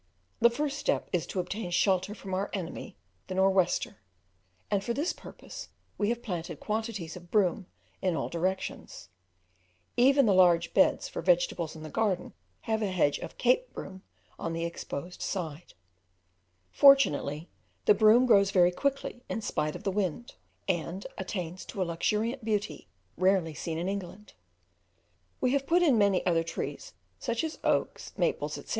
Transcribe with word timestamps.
The 0.39 0.49
first 0.49 0.79
step 0.79 1.07
is 1.13 1.27
to 1.27 1.39
obtain 1.39 1.69
shelter 1.69 2.15
from 2.15 2.33
our 2.33 2.49
enemy 2.53 2.95
the 3.27 3.35
"nor' 3.35 3.51
wester," 3.51 3.97
and 4.71 4.83
for 4.83 4.95
this 4.95 5.13
purpose 5.13 5.69
we 5.99 6.09
have 6.09 6.23
planted 6.23 6.59
quantities 6.59 7.15
of 7.15 7.29
broom 7.29 7.67
in 8.01 8.15
all 8.15 8.27
directions; 8.27 9.09
even 9.95 10.25
the 10.25 10.33
large 10.33 10.73
beds 10.73 11.07
for 11.07 11.21
vegetables 11.21 11.75
in 11.75 11.83
the 11.83 11.91
garden 11.91 12.33
have 12.61 12.81
a 12.81 12.89
hedge 12.89 13.19
of 13.19 13.37
Cape 13.37 13.71
broom 13.75 14.01
on 14.39 14.53
the 14.53 14.65
exposed 14.65 15.21
side; 15.21 15.75
fortunately, 16.71 17.47
the 17.85 17.93
broom 17.93 18.25
grows 18.25 18.49
very 18.49 18.71
quickly 18.71 19.23
in 19.29 19.39
spite 19.39 19.75
of 19.75 19.83
the 19.83 19.91
wind, 19.91 20.33
and 20.67 21.05
attains 21.15 21.63
to 21.65 21.79
a 21.79 21.85
luxuriant 21.85 22.43
beauty 22.43 22.87
rarely 23.17 23.53
seen 23.53 23.77
in 23.77 23.87
England. 23.87 24.33
We 25.41 25.51
have 25.51 25.67
put 25.67 25.83
in 25.83 25.99
many 25.99 26.25
other 26.25 26.41
trees, 26.43 26.95
such 27.19 27.43
as 27.43 27.59
oaks, 27.63 28.13
maples, 28.17 28.57
etc. 28.57 28.69